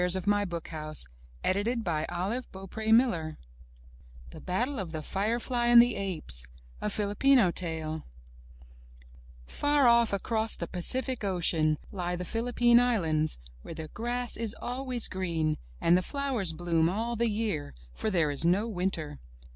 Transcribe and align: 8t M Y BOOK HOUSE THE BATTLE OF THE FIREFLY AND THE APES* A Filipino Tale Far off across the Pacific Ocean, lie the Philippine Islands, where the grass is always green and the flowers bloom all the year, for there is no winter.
8t 0.01 0.25
M 0.25 0.31
Y 0.31 0.45
BOOK 0.45 0.67
HOUSE 0.69 1.05
THE 1.43 1.77
BATTLE 4.41 4.79
OF 4.79 4.91
THE 4.91 5.01
FIREFLY 5.03 5.55
AND 5.69 5.79
THE 5.79 5.95
APES* 5.95 6.43
A 6.81 6.89
Filipino 6.89 7.51
Tale 7.51 8.03
Far 9.45 9.85
off 9.85 10.11
across 10.11 10.55
the 10.55 10.65
Pacific 10.67 11.23
Ocean, 11.23 11.77
lie 11.91 12.15
the 12.15 12.25
Philippine 12.25 12.79
Islands, 12.79 13.37
where 13.61 13.75
the 13.75 13.89
grass 13.89 14.37
is 14.37 14.55
always 14.59 15.07
green 15.07 15.59
and 15.79 15.95
the 15.95 16.01
flowers 16.01 16.51
bloom 16.53 16.89
all 16.89 17.15
the 17.15 17.29
year, 17.29 17.75
for 17.93 18.09
there 18.09 18.31
is 18.31 18.43
no 18.43 18.67
winter. 18.67 19.19